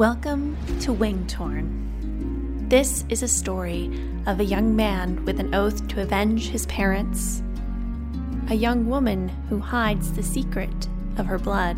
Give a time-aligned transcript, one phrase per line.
[0.00, 2.70] Welcome to Wingtorn.
[2.70, 3.90] This is a story
[4.26, 7.42] of a young man with an oath to avenge his parents,
[8.48, 11.76] a young woman who hides the secret of her blood,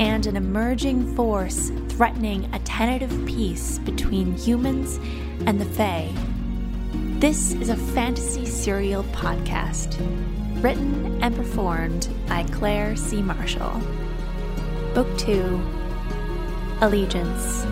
[0.00, 4.98] and an emerging force threatening a tentative peace between humans
[5.46, 6.12] and the Fae.
[7.20, 10.00] This is a fantasy serial podcast,
[10.60, 13.22] written and performed by Claire C.
[13.22, 13.80] Marshall.
[14.94, 15.83] Book 2
[16.80, 17.64] Allegiance.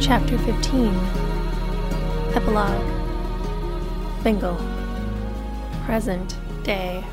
[0.00, 0.94] Chapter 15
[2.34, 3.02] Epilogue.
[4.22, 4.56] Fingal
[5.84, 7.04] Present Day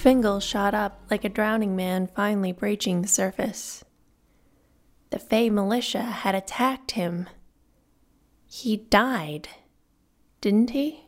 [0.00, 3.84] Fingal shot up like a drowning man finally breaching the surface.
[5.10, 7.28] The Fae militia had attacked him.
[8.46, 9.50] He died,
[10.40, 11.04] didn't he?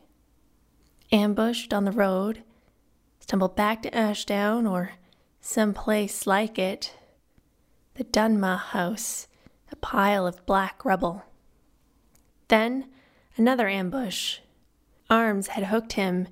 [1.11, 2.43] Ambushed on the road,
[3.19, 4.91] stumbled back to Ashdown or
[5.41, 6.95] some place like it.
[7.95, 9.27] The Donmagh house,
[9.71, 11.23] a pile of black rubble.
[12.47, 12.91] Then
[13.37, 14.37] another ambush.
[15.09, 16.27] Arms had hooked him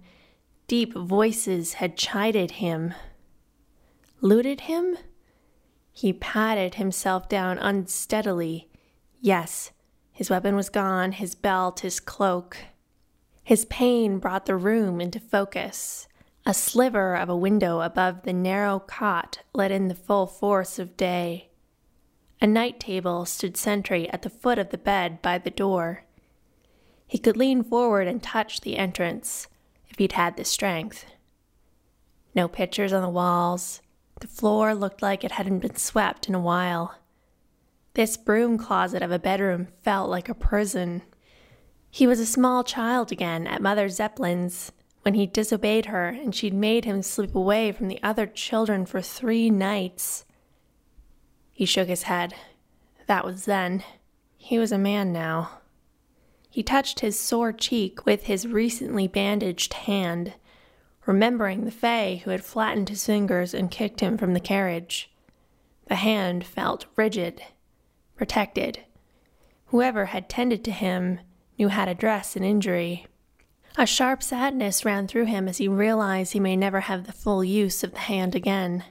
[0.71, 2.93] Deep voices had chided him.
[4.21, 4.97] Looted him?
[5.91, 8.69] He patted himself down unsteadily.
[9.19, 9.71] Yes,
[10.13, 12.55] his weapon was gone, his belt, his cloak.
[13.43, 16.07] His pain brought the room into focus.
[16.45, 20.95] A sliver of a window above the narrow cot let in the full force of
[20.95, 21.49] day.
[22.39, 26.05] A night table stood sentry at the foot of the bed by the door.
[27.07, 29.49] He could lean forward and touch the entrance
[29.91, 31.05] if he'd had the strength.
[32.33, 33.81] No pictures on the walls.
[34.21, 36.95] The floor looked like it hadn't been swept in a while.
[37.93, 41.01] This broom closet of a bedroom felt like a prison.
[41.89, 46.53] He was a small child again at Mother Zeppelin's when he disobeyed her and she'd
[46.53, 50.25] made him sleep away from the other children for three nights.
[51.51, 52.33] He shook his head.
[53.07, 53.83] That was then.
[54.37, 55.60] He was a man now.
[56.51, 60.33] He touched his sore cheek with his recently bandaged hand,
[61.05, 65.09] remembering the Fae who had flattened his fingers and kicked him from the carriage.
[65.87, 67.41] The hand felt rigid,
[68.17, 68.81] protected.
[69.67, 71.21] Whoever had tended to him
[71.57, 73.07] knew how to dress an injury.
[73.77, 77.45] A sharp sadness ran through him as he realized he may never have the full
[77.45, 78.83] use of the hand again.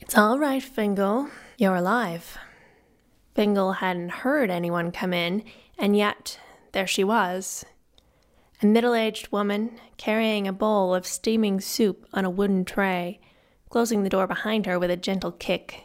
[0.00, 1.28] It's all right, Fingal.
[1.56, 2.36] You're alive.
[3.36, 5.44] Fingal hadn't heard anyone come in,
[5.78, 6.38] and yet
[6.72, 7.64] there she was.
[8.62, 13.20] A middle aged woman carrying a bowl of steaming soup on a wooden tray,
[13.68, 15.82] closing the door behind her with a gentle kick.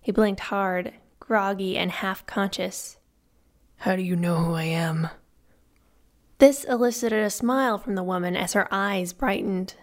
[0.00, 2.98] He blinked hard, groggy and half conscious.
[3.76, 5.08] How do you know who I am?
[6.38, 9.74] This elicited a smile from the woman as her eyes brightened.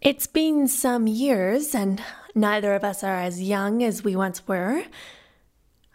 [0.00, 2.00] It's been some years, and
[2.34, 4.84] neither of us are as young as we once were.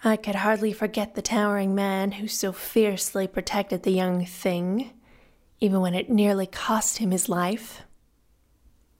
[0.05, 4.91] I could hardly forget the towering man who so fiercely protected the young thing,
[5.61, 7.83] even when it nearly cost him his life.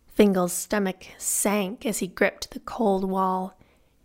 [0.08, 3.60] Fingal's stomach sank as he gripped the cold wall.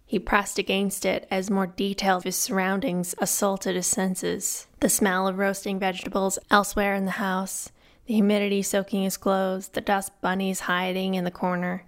[0.06, 4.66] He pressed against it as more detail of his surroundings assaulted his senses.
[4.80, 7.70] The smell of roasting vegetables elsewhere in the house,
[8.06, 11.84] the humidity soaking his clothes, the dust bunnies hiding in the corner,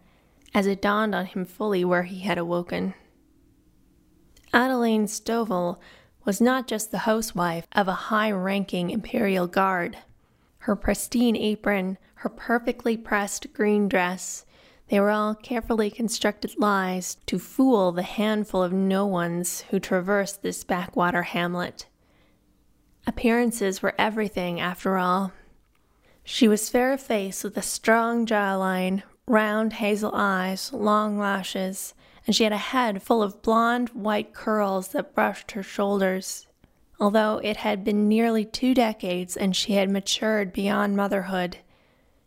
[0.54, 2.94] as it dawned on him fully where he had awoken.
[4.52, 5.78] Adeline Stovall
[6.24, 9.98] was not just the housewife of a high ranking Imperial Guard.
[10.58, 14.44] Her pristine apron, her perfectly pressed green dress,
[14.88, 20.42] they were all carefully constructed lies to fool the handful of no ones who traversed
[20.42, 21.86] this backwater hamlet.
[23.06, 25.32] Appearances were everything, after all.
[26.24, 31.94] She was fair of face with a strong jawline, round hazel eyes, long lashes,
[32.26, 36.46] and she had a head full of blonde white curls that brushed her shoulders.
[36.98, 41.58] Although it had been nearly two decades and she had matured beyond motherhood,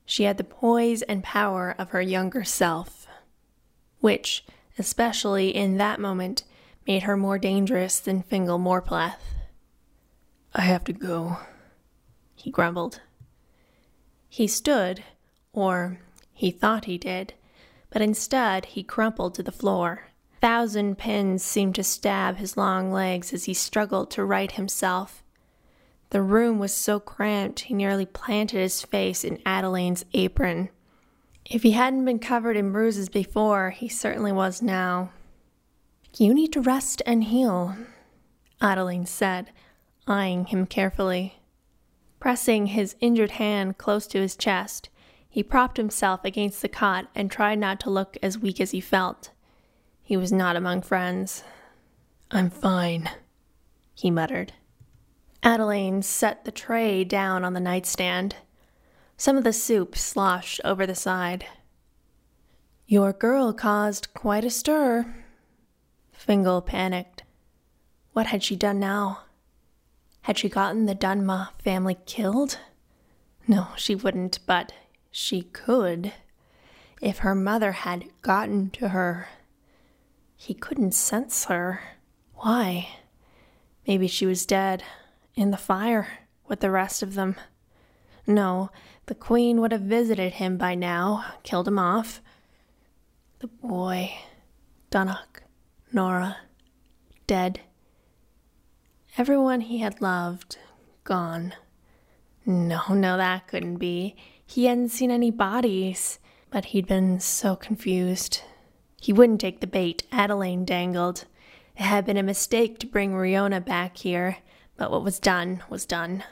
[0.05, 3.07] she had the poise and power of her younger self,
[3.99, 4.43] which,
[4.77, 6.43] especially in that moment,
[6.87, 9.21] made her more dangerous than Fingal Morpleth.
[10.53, 11.37] I have to go,
[12.35, 12.99] he grumbled.
[14.27, 15.03] He stood,
[15.53, 15.99] or
[16.33, 17.33] he thought he did,
[17.93, 20.09] but instead he crumpled to the floor.
[20.41, 25.23] Thousand pins seemed to stab his long legs as he struggled to right himself.
[26.09, 30.69] The room was so cramped he nearly planted his face in Adeline's apron.
[31.45, 35.11] If he hadn't been covered in bruises before, he certainly was now.
[36.17, 37.75] You need to rest and heal,
[38.59, 39.51] Adeline said,
[40.07, 41.41] eyeing him carefully.
[42.19, 44.89] Pressing his injured hand close to his chest,
[45.33, 48.79] he propped himself against the cot and tried not to look as weak as he
[48.79, 49.31] felt.
[50.03, 51.43] He was not among friends.
[52.29, 53.09] I'm fine,
[53.95, 54.53] he muttered.
[55.41, 58.35] Adeline set the tray down on the nightstand.
[59.17, 61.47] Some of the soup sloshed over the side.
[62.85, 65.15] Your girl caused quite a stir.
[66.11, 67.23] Fingal panicked.
[68.11, 69.21] What had she done now?
[70.21, 72.59] Had she gotten the Donmagh family killed?
[73.47, 74.71] No, she wouldn't, but
[75.13, 76.11] she could.
[76.99, 79.29] If her mother had gotten to her.
[80.35, 81.81] He couldn't sense her.
[82.33, 82.89] Why?
[83.87, 84.83] Maybe she was dead,
[85.35, 87.35] in the fire, with the rest of them.
[88.25, 88.71] No,
[89.05, 92.19] the queen would have visited him by now, killed him off.
[93.39, 94.13] The boy,
[94.89, 95.43] Donnoch,
[95.91, 96.37] Nora,
[97.27, 97.59] dead.
[99.17, 100.57] Everyone he had loved,
[101.03, 101.53] gone.
[102.45, 104.15] No, no, that couldn't be.
[104.53, 106.19] He hadn't seen any bodies,
[106.51, 108.43] but he'd been so confused.
[109.01, 111.25] He wouldn't take the bait Adeline dangled.
[111.75, 114.37] It had been a mistake to bring Riona back here,
[114.77, 116.23] but what was done was done.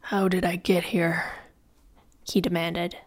[0.00, 1.24] How did I get here?
[2.30, 2.98] he demanded.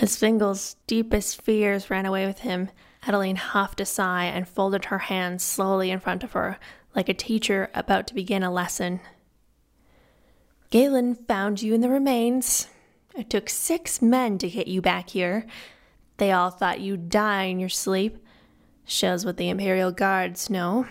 [0.00, 2.70] As Fingal's deepest fears ran away with him,
[3.06, 6.58] Adeline huffed a sigh and folded her hands slowly in front of her,
[6.96, 8.98] like a teacher about to begin a lesson.
[10.70, 12.68] Galen found you in the remains.
[13.16, 15.46] It took six men to get you back here.
[16.18, 18.18] They all thought you'd die in your sleep.
[18.84, 20.86] Shows what the Imperial Guards know.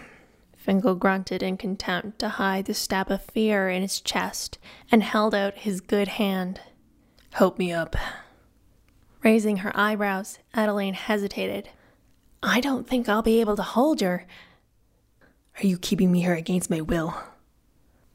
[0.55, 4.57] Fingal grunted in contempt to hide the stab of fear in his chest
[4.91, 6.59] and held out his good hand.
[7.33, 7.95] Help me up.
[9.23, 11.69] Raising her eyebrows, Adeline hesitated.
[12.41, 14.25] I don't think I'll be able to hold her.
[15.61, 17.15] Are you keeping me here against my will?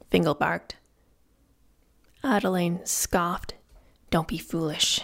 [0.09, 0.75] Fingal barked.
[2.23, 3.55] Adeline scoffed.
[4.09, 5.01] Don't be foolish.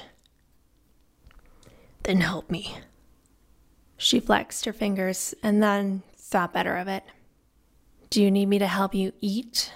[2.04, 2.78] Then help me.
[3.98, 7.04] She flexed her fingers and then thought better of it.
[8.10, 9.74] Do you need me to help you eat?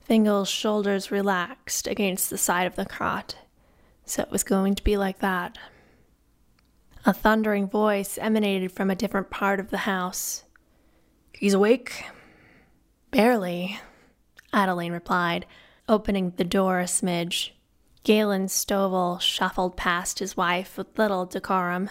[0.00, 3.36] Fingal's shoulders relaxed against the side of the cot,
[4.04, 5.56] so it was going to be like that.
[7.06, 10.42] A thundering voice emanated from a different part of the house.
[11.32, 12.04] He's awake?
[13.10, 13.78] Barely,
[14.52, 15.46] Adeline replied,
[15.90, 17.50] opening the door a smidge.
[18.04, 21.90] Galen Stovall shuffled past his wife with little decorum.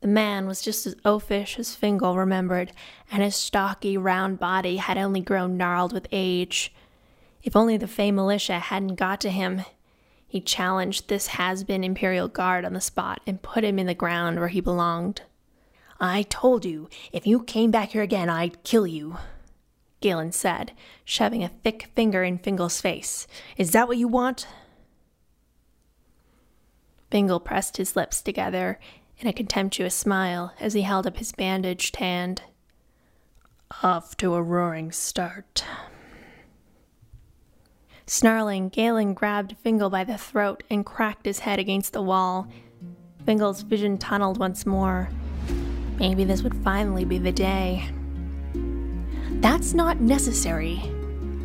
[0.00, 2.72] The man was just as oafish as Fingal remembered,
[3.10, 6.72] and his stocky, round body had only grown gnarled with age.
[7.42, 9.62] If only the Fae militia hadn't got to him.
[10.28, 13.94] He challenged this has been Imperial Guard on the spot and put him in the
[13.94, 15.22] ground where he belonged.
[15.98, 19.16] I told you, if you came back here again, I'd kill you,
[20.00, 20.72] Galen said,
[21.04, 23.26] shoving a thick finger in Fingal's face.
[23.56, 24.46] Is that what you want?
[27.10, 28.78] Fingal pressed his lips together
[29.18, 32.42] in a contemptuous smile as he held up his bandaged hand.
[33.82, 35.64] Off to a roaring start.
[38.06, 42.46] Snarling, Galen grabbed Fingal by the throat and cracked his head against the wall.
[43.24, 45.08] Fingal's vision tunneled once more.
[45.98, 47.90] Maybe this would finally be the day.
[49.46, 50.82] That's not necessary,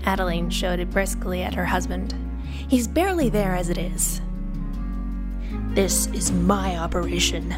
[0.06, 2.16] Adeline shouted briskly at her husband.
[2.68, 4.22] He's barely there as it is.
[5.76, 7.54] This is my operation,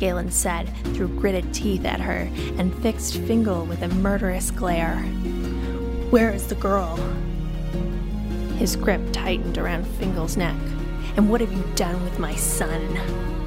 [0.00, 4.96] Galen said through gritted teeth at her and fixed Fingal with a murderous glare.
[6.10, 6.96] Where is the girl?
[8.56, 10.58] His grip tightened around Fingal's neck.
[11.16, 13.43] And what have you done with my son?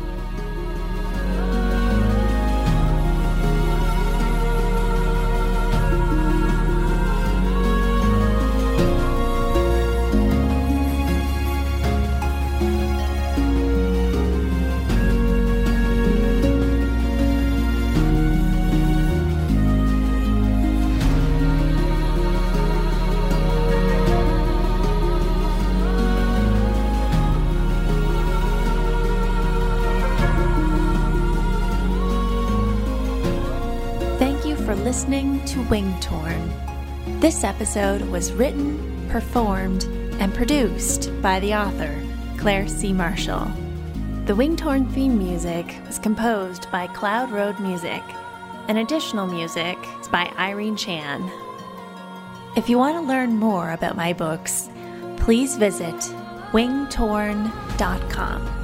[34.76, 37.20] Listening to Wingtorn.
[37.20, 39.84] This episode was written, performed,
[40.20, 41.96] and produced by the author,
[42.38, 42.94] Claire C.
[42.94, 43.52] Marshall.
[44.26, 48.02] The Wingtorn theme music was composed by Cloud Road Music,
[48.68, 51.30] and additional music is by Irene Chan.
[52.56, 54.70] If you want to learn more about my books,
[55.18, 55.96] please visit
[56.52, 58.57] wingtorn.com.